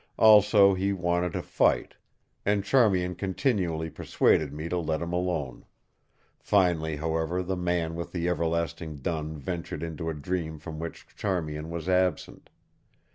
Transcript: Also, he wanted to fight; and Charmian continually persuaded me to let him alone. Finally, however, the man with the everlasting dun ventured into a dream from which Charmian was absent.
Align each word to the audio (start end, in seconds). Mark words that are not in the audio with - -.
Also, 0.17 0.73
he 0.73 0.91
wanted 0.93 1.33
to 1.33 1.43
fight; 1.43 1.93
and 2.43 2.65
Charmian 2.65 3.13
continually 3.13 3.91
persuaded 3.91 4.51
me 4.51 4.67
to 4.67 4.79
let 4.79 4.99
him 4.99 5.13
alone. 5.13 5.63
Finally, 6.39 6.95
however, 6.95 7.43
the 7.43 7.55
man 7.55 7.93
with 7.93 8.11
the 8.11 8.27
everlasting 8.27 8.95
dun 8.95 9.37
ventured 9.37 9.83
into 9.83 10.09
a 10.09 10.15
dream 10.15 10.57
from 10.57 10.79
which 10.79 11.05
Charmian 11.15 11.69
was 11.69 11.87
absent. 11.87 12.49